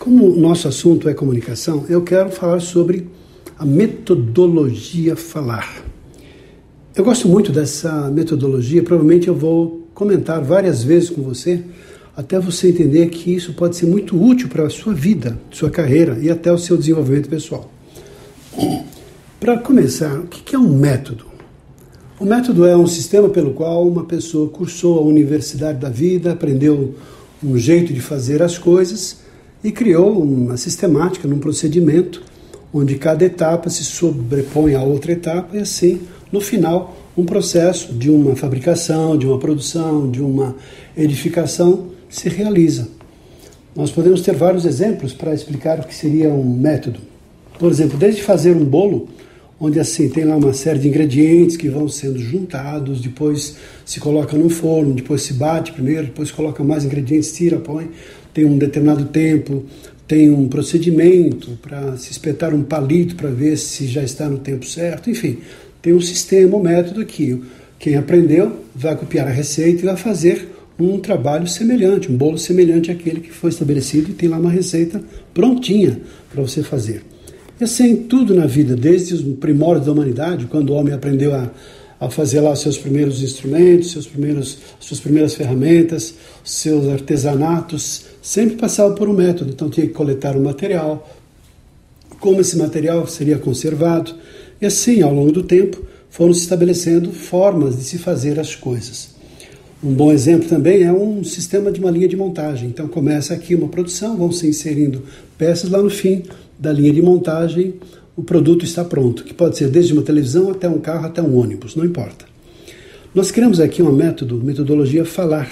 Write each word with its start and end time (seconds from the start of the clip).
Como 0.00 0.32
o 0.32 0.40
nosso 0.40 0.66
assunto 0.66 1.10
é 1.10 1.12
comunicação, 1.12 1.84
eu 1.86 2.00
quero 2.00 2.30
falar 2.30 2.60
sobre 2.60 3.06
a 3.58 3.66
metodologia 3.66 5.14
falar. 5.14 5.84
Eu 6.96 7.04
gosto 7.04 7.28
muito 7.28 7.52
dessa 7.52 8.10
metodologia, 8.10 8.82
provavelmente 8.82 9.28
eu 9.28 9.34
vou 9.34 9.86
comentar 9.92 10.42
várias 10.42 10.82
vezes 10.82 11.10
com 11.10 11.20
você, 11.20 11.62
até 12.16 12.40
você 12.40 12.70
entender 12.70 13.10
que 13.10 13.34
isso 13.34 13.52
pode 13.52 13.76
ser 13.76 13.84
muito 13.84 14.18
útil 14.18 14.48
para 14.48 14.64
a 14.64 14.70
sua 14.70 14.94
vida, 14.94 15.38
sua 15.50 15.68
carreira 15.68 16.16
e 16.18 16.30
até 16.30 16.50
o 16.50 16.56
seu 16.56 16.78
desenvolvimento 16.78 17.28
pessoal. 17.28 17.70
Para 19.38 19.58
começar, 19.58 20.18
o 20.18 20.26
que 20.26 20.56
é 20.56 20.58
um 20.58 20.78
método? 20.78 21.26
O 22.18 22.24
método 22.24 22.64
é 22.64 22.74
um 22.74 22.86
sistema 22.86 23.28
pelo 23.28 23.52
qual 23.52 23.86
uma 23.86 24.06
pessoa 24.06 24.48
cursou 24.48 24.98
a 24.98 25.02
universidade 25.02 25.78
da 25.78 25.90
vida, 25.90 26.32
aprendeu 26.32 26.94
um 27.44 27.58
jeito 27.58 27.92
de 27.92 28.00
fazer 28.00 28.42
as 28.42 28.56
coisas 28.56 29.28
e 29.62 29.70
criou 29.70 30.22
uma 30.22 30.56
sistemática, 30.56 31.28
um 31.28 31.38
procedimento, 31.38 32.22
onde 32.72 32.96
cada 32.96 33.24
etapa 33.24 33.68
se 33.68 33.84
sobrepõe 33.84 34.74
à 34.74 34.82
outra 34.82 35.12
etapa 35.12 35.56
e 35.56 35.60
assim, 35.60 36.00
no 36.32 36.40
final, 36.40 36.96
um 37.16 37.24
processo 37.24 37.92
de 37.92 38.10
uma 38.10 38.36
fabricação, 38.36 39.16
de 39.16 39.26
uma 39.26 39.38
produção, 39.38 40.10
de 40.10 40.22
uma 40.22 40.54
edificação 40.96 41.86
se 42.08 42.28
realiza. 42.28 42.88
Nós 43.74 43.90
podemos 43.90 44.20
ter 44.22 44.34
vários 44.34 44.64
exemplos 44.64 45.12
para 45.12 45.34
explicar 45.34 45.78
o 45.80 45.84
que 45.84 45.94
seria 45.94 46.28
um 46.28 46.44
método. 46.44 47.00
Por 47.58 47.70
exemplo, 47.70 47.98
desde 47.98 48.22
fazer 48.22 48.56
um 48.56 48.64
bolo, 48.64 49.08
onde 49.60 49.78
assim 49.78 50.08
tem 50.08 50.24
lá 50.24 50.36
uma 50.36 50.54
série 50.54 50.78
de 50.78 50.88
ingredientes 50.88 51.56
que 51.56 51.68
vão 51.68 51.86
sendo 51.86 52.18
juntados, 52.18 53.00
depois 53.00 53.56
se 53.84 54.00
coloca 54.00 54.36
no 54.36 54.48
forno, 54.48 54.94
depois 54.94 55.20
se 55.20 55.34
bate 55.34 55.72
primeiro, 55.72 56.06
depois 56.06 56.30
coloca 56.30 56.64
mais 56.64 56.84
ingredientes, 56.84 57.32
tira, 57.32 57.58
põe, 57.58 57.90
tem 58.32 58.46
um 58.46 58.56
determinado 58.56 59.04
tempo, 59.04 59.64
tem 60.08 60.30
um 60.30 60.48
procedimento 60.48 61.58
para 61.60 61.96
se 61.98 62.10
espetar 62.10 62.54
um 62.54 62.62
palito 62.62 63.14
para 63.14 63.28
ver 63.28 63.58
se 63.58 63.86
já 63.86 64.02
está 64.02 64.28
no 64.28 64.38
tempo 64.38 64.64
certo, 64.64 65.10
enfim, 65.10 65.38
tem 65.82 65.92
um 65.92 66.00
sistema, 66.00 66.56
um 66.56 66.62
método 66.62 67.04
que 67.04 67.42
quem 67.78 67.96
aprendeu 67.96 68.64
vai 68.74 68.96
copiar 68.96 69.26
a 69.28 69.30
receita 69.30 69.82
e 69.82 69.84
vai 69.84 69.96
fazer 69.96 70.48
um 70.78 70.98
trabalho 70.98 71.46
semelhante, 71.46 72.10
um 72.10 72.16
bolo 72.16 72.38
semelhante 72.38 72.90
àquele 72.90 73.20
que 73.20 73.30
foi 73.30 73.50
estabelecido 73.50 74.10
e 74.10 74.14
tem 74.14 74.28
lá 74.28 74.38
uma 74.38 74.50
receita 74.50 75.02
prontinha 75.34 76.00
para 76.32 76.42
você 76.42 76.62
fazer. 76.62 77.02
E 77.60 77.64
assim, 77.64 77.94
tudo 77.94 78.34
na 78.34 78.46
vida, 78.46 78.74
desde 78.74 79.12
os 79.12 79.20
primórdios 79.36 79.84
da 79.84 79.92
humanidade, 79.92 80.46
quando 80.46 80.70
o 80.70 80.72
homem 80.72 80.94
aprendeu 80.94 81.34
a, 81.34 81.50
a 82.00 82.08
fazer 82.08 82.40
lá 82.40 82.52
os 82.52 82.60
seus 82.60 82.78
primeiros 82.78 83.22
instrumentos, 83.22 83.92
seus 83.92 84.06
primeiros, 84.06 84.56
suas 84.80 84.98
primeiras 84.98 85.34
ferramentas, 85.34 86.14
seus 86.42 86.88
artesanatos, 86.88 88.06
sempre 88.22 88.56
passava 88.56 88.94
por 88.94 89.10
um 89.10 89.12
método. 89.12 89.50
Então 89.50 89.68
tinha 89.68 89.86
que 89.86 89.92
coletar 89.92 90.34
o 90.36 90.40
um 90.40 90.44
material, 90.44 91.06
como 92.18 92.40
esse 92.40 92.56
material 92.56 93.06
seria 93.06 93.36
conservado, 93.36 94.14
e 94.58 94.64
assim, 94.64 95.02
ao 95.02 95.12
longo 95.12 95.30
do 95.30 95.42
tempo, 95.42 95.84
foram 96.08 96.32
se 96.32 96.40
estabelecendo 96.40 97.12
formas 97.12 97.76
de 97.76 97.84
se 97.84 97.98
fazer 97.98 98.40
as 98.40 98.54
coisas. 98.54 99.10
Um 99.84 99.92
bom 99.92 100.10
exemplo 100.10 100.48
também 100.48 100.82
é 100.82 100.92
um 100.92 101.22
sistema 101.22 101.70
de 101.70 101.78
uma 101.78 101.90
linha 101.90 102.08
de 102.08 102.16
montagem. 102.16 102.70
Então 102.70 102.88
começa 102.88 103.34
aqui 103.34 103.54
uma 103.54 103.68
produção, 103.68 104.16
vão 104.16 104.32
se 104.32 104.46
inserindo 104.46 105.02
peças 105.36 105.70
lá 105.70 105.82
no 105.82 105.90
fim 105.90 106.22
da 106.60 106.70
linha 106.72 106.92
de 106.92 107.00
montagem, 107.00 107.74
o 108.14 108.22
produto 108.22 108.66
está 108.66 108.84
pronto, 108.84 109.24
que 109.24 109.32
pode 109.32 109.56
ser 109.56 109.68
desde 109.70 109.94
uma 109.94 110.02
televisão 110.02 110.50
até 110.50 110.68
um 110.68 110.78
carro, 110.78 111.06
até 111.06 111.22
um 111.22 111.34
ônibus, 111.34 111.74
não 111.74 111.84
importa. 111.84 112.26
Nós 113.14 113.30
criamos 113.30 113.58
aqui 113.58 113.80
uma 113.80 113.90
método, 113.90 114.36
metodologia 114.36 115.04
falar, 115.04 115.50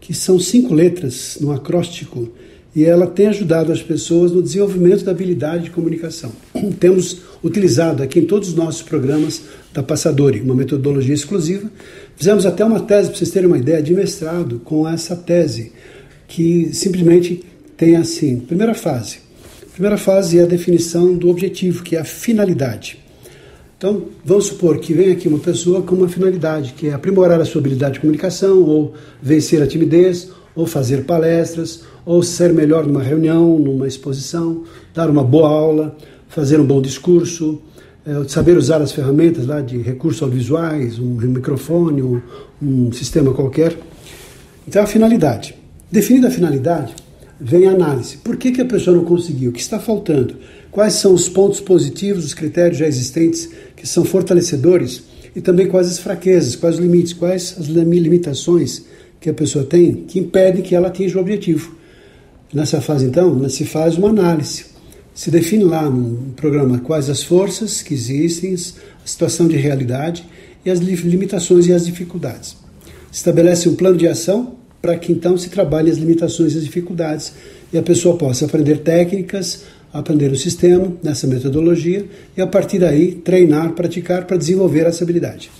que 0.00 0.14
são 0.14 0.40
cinco 0.40 0.74
letras 0.74 1.36
no 1.40 1.52
acróstico 1.52 2.32
e 2.74 2.84
ela 2.84 3.06
tem 3.06 3.26
ajudado 3.26 3.70
as 3.70 3.82
pessoas 3.82 4.32
no 4.32 4.42
desenvolvimento 4.42 5.04
da 5.04 5.10
habilidade 5.10 5.64
de 5.64 5.70
comunicação. 5.70 6.32
Temos 6.80 7.18
utilizado 7.44 8.02
aqui 8.02 8.20
em 8.20 8.24
todos 8.24 8.48
os 8.48 8.54
nossos 8.54 8.82
programas 8.82 9.42
da 9.72 9.82
Passadori, 9.82 10.40
uma 10.40 10.54
metodologia 10.54 11.14
exclusiva. 11.14 11.70
Fizemos 12.16 12.46
até 12.46 12.64
uma 12.64 12.80
tese, 12.80 13.10
para 13.10 13.18
vocês 13.18 13.30
terem 13.30 13.46
uma 13.46 13.58
ideia, 13.58 13.82
de 13.82 13.92
mestrado 13.92 14.60
com 14.64 14.88
essa 14.88 15.14
tese, 15.14 15.72
que 16.26 16.70
simplesmente 16.72 17.44
tem 17.76 17.96
assim: 17.96 18.38
primeira 18.38 18.74
fase, 18.74 19.18
primeira 19.82 19.98
fase 19.98 20.38
é 20.38 20.44
a 20.44 20.46
definição 20.46 21.12
do 21.12 21.28
objetivo, 21.28 21.82
que 21.82 21.96
é 21.96 21.98
a 21.98 22.04
finalidade. 22.04 23.00
Então, 23.76 24.04
vamos 24.24 24.46
supor 24.46 24.78
que 24.78 24.94
vem 24.94 25.10
aqui 25.10 25.26
uma 25.26 25.40
pessoa 25.40 25.82
com 25.82 25.96
uma 25.96 26.08
finalidade, 26.08 26.72
que 26.74 26.86
é 26.86 26.92
aprimorar 26.92 27.40
a 27.40 27.44
sua 27.44 27.60
habilidade 27.60 27.94
de 27.94 28.00
comunicação, 28.00 28.62
ou 28.62 28.94
vencer 29.20 29.60
a 29.60 29.66
timidez, 29.66 30.30
ou 30.54 30.68
fazer 30.68 31.02
palestras, 31.02 31.82
ou 32.06 32.22
ser 32.22 32.52
melhor 32.52 32.86
numa 32.86 33.02
reunião, 33.02 33.58
numa 33.58 33.88
exposição, 33.88 34.62
dar 34.94 35.10
uma 35.10 35.24
boa 35.24 35.48
aula, 35.48 35.96
fazer 36.28 36.60
um 36.60 36.64
bom 36.64 36.80
discurso, 36.80 37.60
é, 38.06 38.12
saber 38.28 38.56
usar 38.56 38.80
as 38.80 38.92
ferramentas 38.92 39.48
lá 39.48 39.60
de 39.60 39.78
recursos 39.78 40.22
audiovisuais, 40.22 41.00
um 41.00 41.16
microfone, 41.16 42.02
um, 42.02 42.22
um 42.62 42.92
sistema 42.92 43.34
qualquer. 43.34 43.76
Então, 44.68 44.80
a 44.80 44.86
finalidade. 44.86 45.56
Definida 45.90 46.28
a 46.28 46.30
finalidade, 46.30 46.94
vem 47.44 47.66
a 47.66 47.72
análise. 47.72 48.18
Por 48.18 48.36
que, 48.36 48.52
que 48.52 48.60
a 48.60 48.64
pessoa 48.64 48.96
não 48.96 49.04
conseguiu? 49.04 49.50
O 49.50 49.52
que 49.52 49.60
está 49.60 49.80
faltando? 49.80 50.36
Quais 50.70 50.94
são 50.94 51.12
os 51.12 51.28
pontos 51.28 51.60
positivos, 51.60 52.24
os 52.24 52.34
critérios 52.34 52.78
já 52.78 52.86
existentes 52.86 53.48
que 53.76 53.86
são 53.86 54.04
fortalecedores? 54.04 55.02
E 55.34 55.40
também 55.40 55.66
quais 55.66 55.88
as 55.88 55.98
fraquezas, 55.98 56.54
quais 56.54 56.76
os 56.76 56.80
limites, 56.80 57.12
quais 57.12 57.56
as 57.58 57.66
limitações 57.66 58.84
que 59.20 59.28
a 59.28 59.34
pessoa 59.34 59.64
tem 59.64 60.04
que 60.04 60.18
impedem 60.18 60.62
que 60.62 60.74
ela 60.74 60.88
atinja 60.88 61.18
o 61.18 61.20
objetivo. 61.20 61.74
Nessa 62.52 62.80
fase, 62.80 63.06
então, 63.06 63.48
se 63.48 63.64
faz 63.64 63.96
uma 63.96 64.10
análise. 64.10 64.66
Se 65.14 65.30
define 65.30 65.64
lá 65.64 65.88
no 65.88 66.32
programa 66.34 66.78
quais 66.78 67.10
as 67.10 67.22
forças 67.22 67.82
que 67.82 67.92
existem, 67.92 68.54
a 68.54 69.06
situação 69.06 69.48
de 69.48 69.56
realidade 69.56 70.24
e 70.64 70.70
as 70.70 70.78
limitações 70.78 71.66
e 71.66 71.72
as 71.72 71.86
dificuldades. 71.86 72.56
Estabelece 73.10 73.68
um 73.68 73.74
plano 73.74 73.96
de 73.96 74.06
ação 74.06 74.54
para 74.82 74.98
que 74.98 75.12
então 75.12 75.38
se 75.38 75.48
trabalhe 75.48 75.90
as 75.90 75.96
limitações 75.96 76.54
e 76.54 76.58
as 76.58 76.64
dificuldades 76.64 77.32
e 77.72 77.78
a 77.78 77.82
pessoa 77.82 78.16
possa 78.16 78.44
aprender 78.44 78.78
técnicas, 78.78 79.62
aprender 79.92 80.32
o 80.32 80.36
sistema 80.36 80.92
nessa 81.02 81.26
metodologia 81.28 82.04
e 82.36 82.42
a 82.42 82.46
partir 82.46 82.80
daí 82.80 83.12
treinar, 83.12 83.72
praticar 83.72 84.26
para 84.26 84.36
desenvolver 84.36 84.86
essa 84.86 85.04
habilidade. 85.04 85.50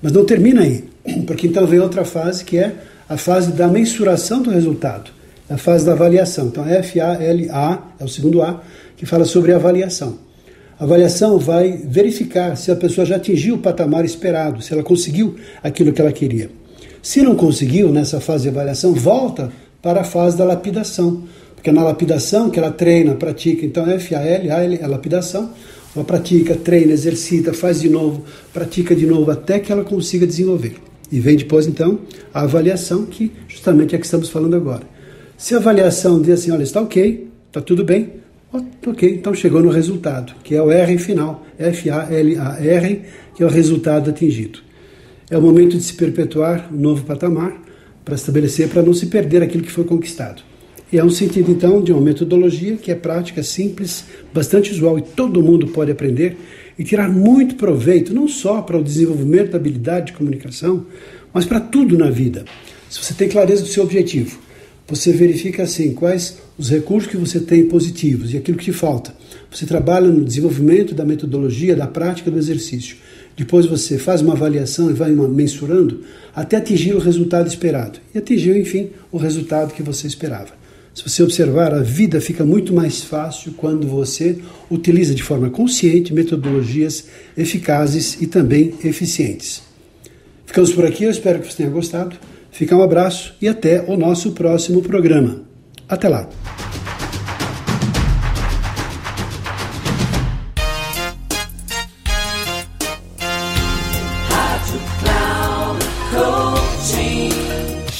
Mas 0.00 0.12
não 0.12 0.24
termina 0.24 0.62
aí, 0.62 0.84
porque 1.26 1.48
então 1.48 1.66
vem 1.66 1.80
outra 1.80 2.04
fase 2.04 2.44
que 2.44 2.56
é 2.56 2.72
a 3.08 3.16
fase 3.16 3.52
da 3.52 3.66
mensuração 3.66 4.40
do 4.40 4.50
resultado, 4.50 5.10
a 5.50 5.58
fase 5.58 5.84
da 5.84 5.92
avaliação. 5.92 6.46
Então, 6.46 6.66
F-A-L-A 6.66 7.92
é 7.98 8.04
o 8.04 8.08
segundo 8.08 8.40
A, 8.42 8.62
que 8.96 9.04
fala 9.04 9.24
sobre 9.24 9.52
avaliação. 9.52 10.18
A 10.78 10.84
avaliação 10.84 11.38
vai 11.38 11.72
verificar 11.84 12.56
se 12.56 12.70
a 12.70 12.76
pessoa 12.76 13.04
já 13.04 13.16
atingiu 13.16 13.56
o 13.56 13.58
patamar 13.58 14.04
esperado, 14.04 14.62
se 14.62 14.72
ela 14.72 14.82
conseguiu 14.82 15.36
aquilo 15.62 15.92
que 15.92 16.00
ela 16.00 16.12
queria. 16.12 16.61
Se 17.02 17.20
não 17.20 17.34
conseguiu 17.34 17.90
nessa 17.90 18.20
fase 18.20 18.44
de 18.44 18.50
avaliação, 18.50 18.94
volta 18.94 19.52
para 19.82 20.02
a 20.02 20.04
fase 20.04 20.38
da 20.38 20.44
lapidação. 20.44 21.24
Porque 21.56 21.72
na 21.72 21.82
lapidação 21.82 22.48
que 22.48 22.60
ela 22.60 22.70
treina, 22.70 23.14
pratica, 23.16 23.66
então 23.66 23.88
F-A-L, 23.90 24.50
A-L 24.50 24.78
é 24.80 24.86
lapidação, 24.86 25.50
ela 25.94 26.04
pratica, 26.04 26.54
treina, 26.54 26.92
exercita, 26.92 27.52
faz 27.52 27.80
de 27.80 27.88
novo, 27.88 28.24
pratica 28.52 28.94
de 28.94 29.04
novo 29.04 29.30
até 29.30 29.58
que 29.58 29.72
ela 29.72 29.82
consiga 29.82 30.26
desenvolver. 30.26 30.76
E 31.10 31.20
vem 31.20 31.36
depois, 31.36 31.66
então, 31.66 31.98
a 32.32 32.42
avaliação, 32.42 33.04
que 33.04 33.32
justamente 33.48 33.94
é 33.94 33.98
que 33.98 34.04
estamos 34.04 34.30
falando 34.30 34.54
agora. 34.54 34.82
Se 35.36 35.54
a 35.54 35.58
avaliação 35.58 36.22
diz 36.22 36.40
assim, 36.40 36.52
olha, 36.52 36.62
está 36.62 36.80
ok, 36.80 37.28
está 37.48 37.60
tudo 37.60 37.84
bem, 37.84 38.10
ok, 38.86 39.14
então 39.14 39.34
chegou 39.34 39.60
no 39.60 39.70
resultado, 39.70 40.34
que 40.42 40.54
é 40.54 40.62
o 40.62 40.70
R 40.70 40.98
final, 40.98 41.44
F-A-L-A-R, 41.58 43.02
que 43.34 43.42
é 43.42 43.46
o 43.46 43.50
resultado 43.50 44.10
atingido. 44.10 44.60
É 45.32 45.38
o 45.38 45.40
momento 45.40 45.78
de 45.78 45.82
se 45.82 45.94
perpetuar 45.94 46.68
um 46.70 46.76
novo 46.76 47.06
patamar 47.06 47.58
para 48.04 48.14
estabelecer, 48.14 48.68
para 48.68 48.82
não 48.82 48.92
se 48.92 49.06
perder 49.06 49.42
aquilo 49.42 49.64
que 49.64 49.72
foi 49.72 49.82
conquistado. 49.82 50.42
E 50.92 50.98
é 50.98 51.02
um 51.02 51.08
sentido, 51.08 51.50
então, 51.50 51.82
de 51.82 51.90
uma 51.90 52.02
metodologia 52.02 52.76
que 52.76 52.92
é 52.92 52.94
prática, 52.94 53.42
simples, 53.42 54.04
bastante 54.34 54.70
usual 54.70 54.98
e 54.98 55.00
todo 55.00 55.42
mundo 55.42 55.68
pode 55.68 55.90
aprender 55.90 56.36
e 56.78 56.84
tirar 56.84 57.10
muito 57.10 57.54
proveito, 57.54 58.12
não 58.12 58.28
só 58.28 58.60
para 58.60 58.76
o 58.76 58.84
desenvolvimento 58.84 59.52
da 59.52 59.56
habilidade 59.56 60.08
de 60.08 60.12
comunicação, 60.12 60.84
mas 61.32 61.46
para 61.46 61.60
tudo 61.60 61.96
na 61.96 62.10
vida. 62.10 62.44
Se 62.90 63.02
você 63.02 63.14
tem 63.14 63.30
clareza 63.30 63.62
do 63.62 63.68
seu 63.68 63.84
objetivo, 63.84 64.38
você 64.86 65.12
verifica 65.12 65.62
assim 65.62 65.94
quais 65.94 66.42
os 66.58 66.68
recursos 66.68 67.10
que 67.10 67.16
você 67.16 67.40
tem 67.40 67.64
positivos 67.64 68.34
e 68.34 68.36
aquilo 68.36 68.58
que 68.58 68.66
te 68.66 68.72
falta. 68.74 69.14
Você 69.50 69.64
trabalha 69.64 70.08
no 70.08 70.26
desenvolvimento 70.26 70.94
da 70.94 71.06
metodologia, 71.06 71.74
da 71.74 71.86
prática 71.86 72.30
do 72.30 72.36
exercício. 72.36 72.96
Depois 73.36 73.66
você 73.66 73.98
faz 73.98 74.20
uma 74.20 74.34
avaliação 74.34 74.90
e 74.90 74.94
vai 74.94 75.10
mensurando 75.10 76.02
até 76.34 76.56
atingir 76.56 76.94
o 76.94 76.98
resultado 76.98 77.46
esperado. 77.46 77.98
E 78.14 78.18
atingiu, 78.18 78.56
enfim, 78.56 78.90
o 79.10 79.16
resultado 79.16 79.74
que 79.74 79.82
você 79.82 80.06
esperava. 80.06 80.62
Se 80.94 81.08
você 81.08 81.22
observar, 81.22 81.72
a 81.72 81.82
vida 81.82 82.20
fica 82.20 82.44
muito 82.44 82.74
mais 82.74 83.02
fácil 83.02 83.52
quando 83.56 83.86
você 83.86 84.38
utiliza 84.70 85.14
de 85.14 85.22
forma 85.22 85.48
consciente 85.48 86.12
metodologias 86.12 87.06
eficazes 87.36 88.20
e 88.20 88.26
também 88.26 88.74
eficientes. 88.84 89.62
Ficamos 90.44 90.72
por 90.72 90.84
aqui, 90.84 91.04
eu 91.04 91.10
espero 91.10 91.40
que 91.40 91.50
você 91.50 91.56
tenha 91.56 91.70
gostado. 91.70 92.16
Fica 92.50 92.76
um 92.76 92.82
abraço 92.82 93.34
e 93.40 93.48
até 93.48 93.82
o 93.88 93.96
nosso 93.96 94.32
próximo 94.32 94.82
programa. 94.82 95.40
Até 95.88 96.10
lá! 96.10 96.28